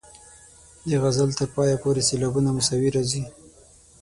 د 0.87 0.89
غزل 1.03 1.29
تر 1.39 1.47
پایه 1.55 1.75
پورې 1.83 2.01
سېلابونه 2.09 2.49
مساوي 2.57 2.89
راځي. 2.95 3.23